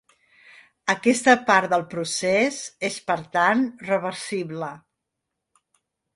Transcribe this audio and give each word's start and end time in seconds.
Aquesta 0.93 1.35
part 1.49 1.73
del 1.75 1.85
procés 1.91 2.57
és, 2.89 2.97
per 3.11 3.19
tant, 3.37 3.63
reversible. 3.93 4.73